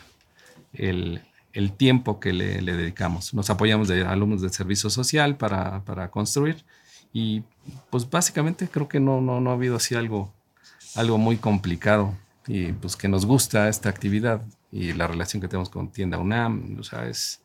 el, 0.74 1.72
tiempo 1.72 2.20
que 2.20 2.34
le, 2.34 2.60
dedicamos. 2.60 3.32
Nos 3.32 3.48
apoyamos 3.48 3.88
de 3.88 4.04
alumnos 4.04 4.42
del 4.42 4.52
servicio 4.52 4.90
social 4.90 5.36
para, 5.38 5.82
para 5.84 6.10
construir 6.10 6.64
y 7.14 7.44
pues 7.88 8.10
básicamente 8.10 8.68
creo 8.68 8.88
que 8.88 9.00
no, 9.00 9.22
no, 9.22 9.40
no 9.40 9.50
ha 9.50 9.54
habido 9.54 9.76
así 9.76 9.94
algo 9.94 10.35
algo 10.96 11.18
muy 11.18 11.36
complicado 11.36 12.14
y 12.46 12.72
pues 12.72 12.96
que 12.96 13.08
nos 13.08 13.26
gusta 13.26 13.68
esta 13.68 13.88
actividad 13.88 14.42
y 14.70 14.92
la 14.92 15.06
relación 15.06 15.40
que 15.40 15.48
tenemos 15.48 15.70
con 15.70 15.90
tienda 15.90 16.18
UNAM, 16.18 16.76
o 16.78 16.82
sea, 16.82 17.06
es 17.08 17.40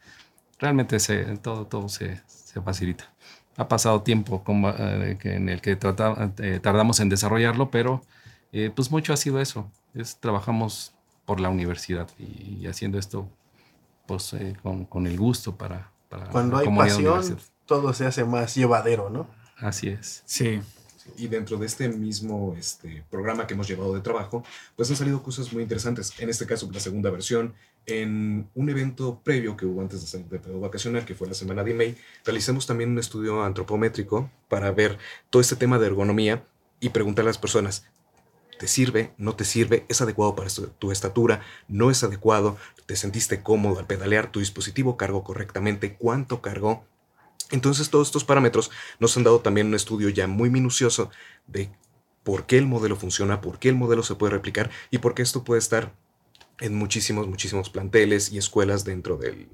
realmente 0.59 0.99
se, 0.99 1.23
todo, 1.37 1.65
todo 1.65 1.89
se, 1.89 2.21
se 2.27 2.61
facilita. 2.61 3.11
Ha 3.57 3.67
pasado 3.67 4.01
tiempo 4.01 4.43
como, 4.43 4.69
eh, 4.69 5.17
en 5.23 5.49
el 5.49 5.61
que 5.61 5.71
eh, 5.71 6.59
tardamos 6.61 6.99
en 6.99 7.09
desarrollarlo, 7.09 7.69
pero 7.69 8.01
eh, 8.51 8.71
pues 8.73 8.91
mucho 8.91 9.13
ha 9.13 9.17
sido 9.17 9.41
eso. 9.41 9.69
Es, 9.93 10.17
trabajamos 10.17 10.93
por 11.25 11.39
la 11.39 11.49
universidad 11.49 12.09
y, 12.17 12.65
haciendo 12.67 12.97
esto 12.97 13.27
pues 14.07 14.35
con, 14.61 14.85
con, 14.85 15.07
el 15.07 15.17
gusto 15.17 15.55
para, 15.55 15.91
para 16.09 16.27
Cuando 16.29 16.57
hay 16.57 16.67
pasión, 16.67 17.37
todo 17.65 17.93
se 17.93 18.05
hace 18.05 18.25
más 18.25 18.55
llevadero, 18.55 19.09
¿no? 19.09 19.27
Así 19.57 19.89
es. 19.89 20.23
Sí. 20.25 20.61
Y 21.17 21.27
dentro 21.27 21.57
de 21.57 21.65
este 21.65 21.89
mismo 21.89 22.55
este, 22.57 23.03
programa 23.09 23.47
que 23.47 23.53
hemos 23.53 23.67
llevado 23.67 23.93
de 23.93 24.01
trabajo, 24.01 24.43
pues 24.75 24.89
han 24.89 24.95
salido 24.95 25.23
cosas 25.23 25.51
muy 25.53 25.63
interesantes. 25.63 26.13
En 26.19 26.29
este 26.29 26.45
caso, 26.45 26.69
la 26.71 26.79
segunda 26.79 27.09
versión, 27.09 27.53
en 27.85 28.49
un 28.53 28.69
evento 28.69 29.19
previo 29.23 29.57
que 29.57 29.65
hubo 29.65 29.81
antes 29.81 30.11
de, 30.11 30.39
de 30.39 30.59
vacacional, 30.59 31.05
que 31.05 31.15
fue 31.15 31.27
la 31.27 31.33
semana 31.33 31.63
de 31.63 31.73
May, 31.73 31.97
realizamos 32.25 32.67
también 32.67 32.91
un 32.91 32.99
estudio 32.99 33.43
antropométrico 33.43 34.29
para 34.47 34.71
ver 34.71 34.97
todo 35.29 35.41
este 35.41 35.55
tema 35.55 35.79
de 35.79 35.87
ergonomía 35.87 36.43
y 36.79 36.89
preguntar 36.89 37.23
a 37.23 37.27
las 37.27 37.37
personas, 37.37 37.85
¿te 38.59 38.67
sirve? 38.67 39.13
¿No 39.17 39.35
te 39.35 39.45
sirve? 39.45 39.85
¿Es 39.89 40.01
adecuado 40.01 40.35
para 40.35 40.49
tu 40.77 40.91
estatura? 40.91 41.41
¿No 41.67 41.89
es 41.89 42.03
adecuado? 42.03 42.57
¿Te 42.85 42.95
sentiste 42.95 43.41
cómodo 43.41 43.79
al 43.79 43.87
pedalear? 43.87 44.31
¿Tu 44.31 44.39
dispositivo 44.39 44.97
cargó 44.97 45.23
correctamente? 45.23 45.95
¿Cuánto 45.95 46.41
cargó? 46.41 46.85
Entonces 47.51 47.89
todos 47.89 48.07
estos 48.07 48.23
parámetros 48.23 48.71
nos 48.99 49.15
han 49.17 49.23
dado 49.23 49.39
también 49.39 49.67
un 49.67 49.75
estudio 49.75 50.09
ya 50.09 50.27
muy 50.27 50.49
minucioso 50.49 51.09
de 51.47 51.69
por 52.23 52.45
qué 52.45 52.57
el 52.57 52.67
modelo 52.67 52.95
funciona, 52.95 53.41
por 53.41 53.59
qué 53.59 53.69
el 53.69 53.75
modelo 53.75 54.03
se 54.03 54.15
puede 54.15 54.31
replicar 54.31 54.69
y 54.89 54.99
por 54.99 55.13
qué 55.13 55.21
esto 55.21 55.43
puede 55.43 55.59
estar 55.59 55.93
en 56.59 56.75
muchísimos, 56.75 57.27
muchísimos 57.27 57.69
planteles 57.69 58.31
y 58.31 58.37
escuelas 58.37 58.85
dentro 58.85 59.17
del, 59.17 59.49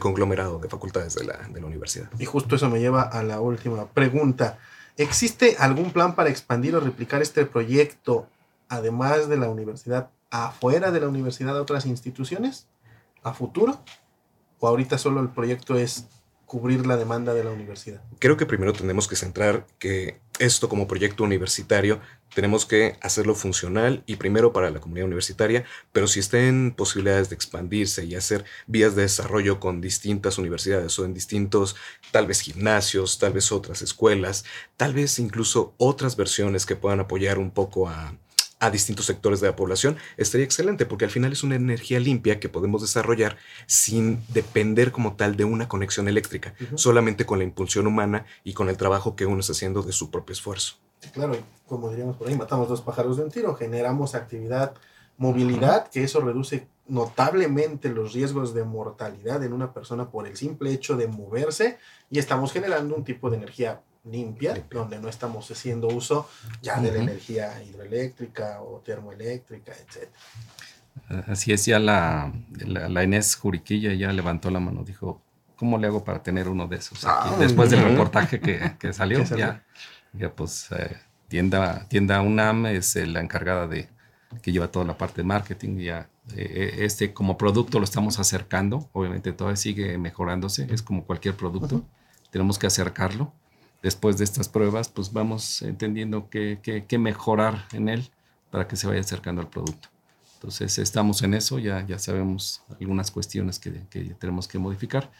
conglomerado 0.00 0.58
de 0.58 0.68
facultades 0.68 1.14
de 1.14 1.24
la, 1.24 1.36
de 1.48 1.60
la 1.60 1.66
universidad. 1.66 2.10
Y 2.18 2.26
justo 2.26 2.56
eso 2.56 2.68
me 2.68 2.80
lleva 2.80 3.02
a 3.02 3.22
la 3.22 3.40
última 3.40 3.86
pregunta. 3.86 4.58
¿Existe 4.96 5.56
algún 5.58 5.92
plan 5.92 6.14
para 6.14 6.28
expandir 6.28 6.74
o 6.74 6.80
replicar 6.80 7.22
este 7.22 7.46
proyecto, 7.46 8.28
además 8.68 9.28
de 9.28 9.36
la 9.36 9.48
universidad, 9.48 10.10
afuera 10.30 10.90
de 10.90 11.00
la 11.00 11.08
universidad 11.08 11.56
a 11.56 11.62
otras 11.62 11.86
instituciones? 11.86 12.66
¿A 13.22 13.32
futuro? 13.32 13.80
o 14.60 14.68
ahorita 14.68 14.98
solo 14.98 15.20
el 15.20 15.28
proyecto 15.28 15.76
es 15.76 16.06
cubrir 16.48 16.86
la 16.86 16.96
demanda 16.96 17.34
de 17.34 17.44
la 17.44 17.50
universidad? 17.50 18.02
Creo 18.18 18.36
que 18.36 18.46
primero 18.46 18.72
tenemos 18.72 19.06
que 19.06 19.14
centrar 19.14 19.66
que 19.78 20.18
esto 20.40 20.68
como 20.68 20.88
proyecto 20.88 21.22
universitario 21.22 22.00
tenemos 22.34 22.66
que 22.66 22.96
hacerlo 23.00 23.34
funcional 23.34 24.02
y 24.06 24.16
primero 24.16 24.52
para 24.52 24.70
la 24.70 24.80
comunidad 24.80 25.06
universitaria, 25.06 25.64
pero 25.92 26.06
si 26.06 26.20
estén 26.20 26.74
posibilidades 26.76 27.28
de 27.28 27.34
expandirse 27.34 28.04
y 28.04 28.14
hacer 28.14 28.44
vías 28.66 28.96
de 28.96 29.02
desarrollo 29.02 29.60
con 29.60 29.80
distintas 29.80 30.38
universidades 30.38 30.98
o 30.98 31.04
en 31.04 31.14
distintos, 31.14 31.76
tal 32.10 32.26
vez 32.26 32.40
gimnasios, 32.40 33.18
tal 33.18 33.32
vez 33.32 33.52
otras 33.52 33.82
escuelas, 33.82 34.44
tal 34.76 34.94
vez 34.94 35.18
incluso 35.18 35.74
otras 35.76 36.16
versiones 36.16 36.66
que 36.66 36.76
puedan 36.76 37.00
apoyar 37.00 37.38
un 37.38 37.50
poco 37.50 37.88
a, 37.88 38.14
a 38.60 38.70
distintos 38.70 39.06
sectores 39.06 39.40
de 39.40 39.48
la 39.48 39.56
población, 39.56 39.96
estaría 40.16 40.44
excelente 40.44 40.86
porque 40.86 41.04
al 41.04 41.10
final 41.10 41.32
es 41.32 41.42
una 41.42 41.54
energía 41.54 42.00
limpia 42.00 42.40
que 42.40 42.48
podemos 42.48 42.82
desarrollar 42.82 43.36
sin 43.66 44.22
depender 44.28 44.92
como 44.92 45.14
tal 45.14 45.36
de 45.36 45.44
una 45.44 45.68
conexión 45.68 46.08
eléctrica, 46.08 46.54
solamente 46.74 47.24
con 47.24 47.38
la 47.38 47.44
impulsión 47.44 47.86
humana 47.86 48.26
y 48.44 48.54
con 48.54 48.68
el 48.68 48.76
trabajo 48.76 49.16
que 49.16 49.26
uno 49.26 49.40
está 49.40 49.52
haciendo 49.52 49.82
de 49.82 49.92
su 49.92 50.10
propio 50.10 50.32
esfuerzo. 50.32 50.76
claro, 51.12 51.36
como 51.66 51.90
diríamos 51.90 52.16
por 52.16 52.28
ahí, 52.28 52.36
matamos 52.36 52.68
dos 52.68 52.80
pájaros 52.80 53.16
de 53.16 53.24
un 53.24 53.30
tiro, 53.30 53.54
generamos 53.54 54.14
actividad, 54.14 54.74
movilidad, 55.16 55.88
que 55.88 56.02
eso 56.02 56.20
reduce 56.20 56.66
notablemente 56.86 57.90
los 57.90 58.14
riesgos 58.14 58.54
de 58.54 58.64
mortalidad 58.64 59.44
en 59.44 59.52
una 59.52 59.72
persona 59.72 60.10
por 60.10 60.26
el 60.26 60.36
simple 60.36 60.72
hecho 60.72 60.96
de 60.96 61.06
moverse 61.06 61.78
y 62.10 62.18
estamos 62.18 62.52
generando 62.52 62.96
un 62.96 63.04
tipo 63.04 63.28
de 63.30 63.36
energía 63.36 63.82
limpia, 64.04 64.54
donde 64.70 64.98
no 64.98 65.08
estamos 65.08 65.50
haciendo 65.50 65.88
uso 65.88 66.28
ya 66.62 66.80
de 66.80 66.92
la 66.92 66.98
energía 66.98 67.62
hidroeléctrica 67.62 68.60
o 68.62 68.80
termoeléctrica, 68.80 69.72
etc. 69.72 70.08
Así 71.28 71.52
es, 71.52 71.64
ya 71.64 71.78
la, 71.78 72.32
la, 72.66 73.04
Inés 73.04 73.36
Juriquilla 73.36 73.94
ya 73.94 74.12
levantó 74.12 74.50
la 74.50 74.60
mano, 74.60 74.82
dijo, 74.82 75.22
¿cómo 75.56 75.78
le 75.78 75.86
hago 75.86 76.04
para 76.04 76.22
tener 76.22 76.48
uno 76.48 76.66
de 76.66 76.76
esos? 76.76 77.04
Aquí? 77.04 77.30
Ah, 77.32 77.36
Después 77.38 77.70
del 77.70 77.82
reportaje 77.84 78.40
que, 78.40 78.74
que 78.78 78.92
salió, 78.92 79.22
Ya, 79.24 79.64
ya 80.12 80.30
pues 80.32 80.70
eh, 80.72 80.96
tienda, 81.28 81.86
tienda 81.88 82.20
UNAM 82.20 82.66
es 82.66 82.96
la 82.96 83.20
encargada 83.20 83.66
de 83.66 83.88
que 84.42 84.52
lleva 84.52 84.70
toda 84.70 84.84
la 84.84 84.98
parte 84.98 85.22
de 85.22 85.24
marketing, 85.24 85.78
ya 85.78 86.08
eh, 86.36 86.76
este 86.80 87.14
como 87.14 87.38
producto 87.38 87.78
lo 87.78 87.84
estamos 87.84 88.18
acercando, 88.18 88.88
obviamente 88.92 89.32
todavía 89.32 89.56
sigue 89.56 89.96
mejorándose, 89.96 90.66
es 90.70 90.82
como 90.82 91.04
cualquier 91.04 91.34
producto, 91.34 91.82
tenemos 92.30 92.58
que 92.58 92.66
acercarlo 92.66 93.32
después 93.82 94.18
de 94.18 94.24
estas 94.24 94.48
pruebas, 94.48 94.88
pues 94.88 95.12
vamos 95.12 95.62
entendiendo 95.62 96.28
qué, 96.30 96.86
mejorar 96.98 97.66
en 97.72 97.88
él 97.88 98.10
para 98.50 98.66
que 98.66 98.76
se 98.76 98.86
vaya 98.86 99.00
acercando 99.00 99.40
al 99.40 99.48
producto. 99.48 99.88
Entonces 100.34 100.78
estamos 100.78 101.22
en 101.22 101.34
eso, 101.34 101.58
ya, 101.58 101.84
ya 101.86 101.98
sabemos 101.98 102.62
algunas 102.80 103.10
cuestiones 103.10 103.58
que, 103.58 103.70
tenemos 104.18 104.46
que 104.46 104.58
modificar 104.58 105.10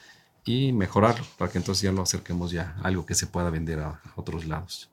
y 0.45 0.73
mejorarlo 0.73 1.25
para 1.37 1.51
que 1.51 1.59
entonces 1.59 1.83
ya 1.83 1.93
lo 1.93 2.03
acerquemos 2.03 2.53
ya 2.53 2.77
a 2.83 2.89
algo 2.89 3.05
que 3.05 3.15
se 3.15 3.27
pueda 3.27 3.51
vender 3.51 3.81
a, 3.81 4.01
otros 4.17 4.47
lados. 4.47 4.91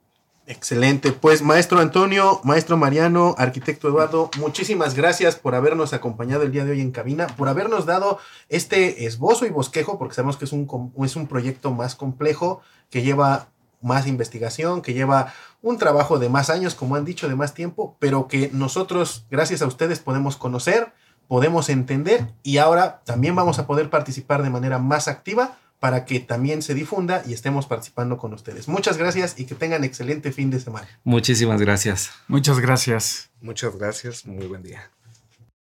Excelente. 0.48 1.12
Pues 1.12 1.42
maestro 1.42 1.80
Antonio, 1.80 2.40
maestro 2.44 2.78
Mariano, 2.78 3.34
arquitecto 3.40 3.88
Eduardo, 3.88 4.30
muchísimas 4.38 4.94
gracias 4.94 5.36
por 5.38 5.56
habernos 5.56 5.94
acompañado 5.94 6.44
el 6.44 6.52
día 6.52 6.66
de 6.66 6.72
hoy 6.72 6.82
en 6.82 6.92
cabina, 6.92 7.26
por 7.28 7.50
habernos 7.50 7.88
dado 7.88 8.20
este 8.48 9.06
esbozo 9.06 9.48
y 9.48 9.50
bosquejo, 9.50 9.98
porque 9.98 10.14
sabemos 10.14 10.38
que 10.38 10.46
es 10.46 10.52
un, 10.52 10.68
es 11.04 11.16
un 11.16 11.28
proyecto 11.28 11.72
más 11.72 11.96
complejo 11.96 12.62
que 12.92 13.02
lleva 13.02 13.48
más 13.86 14.08
investigación, 14.08 14.82
que 14.82 14.94
lleva 14.94 15.34
un 15.62 15.78
trabajo 15.78 16.20
de 16.20 16.30
más 16.30 16.50
años, 16.50 16.76
como 16.76 16.96
han 16.96 17.06
dicho, 17.06 17.28
de 17.28 17.36
más 17.36 17.54
tiempo, 17.54 17.96
pero 18.00 18.28
que 18.28 18.50
nosotros, 18.54 19.26
gracias 19.32 19.62
a 19.62 19.68
ustedes, 19.68 20.00
podemos 20.00 20.38
conocer, 20.38 20.92
podemos 21.28 21.70
entender 21.70 22.28
y 22.44 22.58
ahora 22.58 23.02
también 23.06 23.36
vamos 23.36 23.60
a 23.60 23.68
poder 23.68 23.90
participar 23.90 24.44
de 24.44 24.50
manera 24.50 24.80
más 24.80 25.08
activa 25.08 25.58
para 25.80 26.06
que 26.06 26.20
también 26.20 26.62
se 26.62 26.74
difunda 26.74 27.22
y 27.28 27.34
estemos 27.34 27.68
participando 27.68 28.18
con 28.18 28.34
ustedes. 28.34 28.68
Muchas 28.68 28.98
gracias 28.98 29.40
y 29.40 29.46
que 29.46 29.56
tengan 29.56 29.84
excelente 29.84 30.32
fin 30.32 30.50
de 30.50 30.60
semana. 30.60 30.88
Muchísimas 31.04 31.62
gracias. 31.62 32.12
Muchas 32.28 32.60
gracias. 32.60 33.30
Muchas 33.42 33.76
gracias. 33.76 34.26
Muy 34.26 34.48
buen 34.48 34.64
día. 34.64 34.90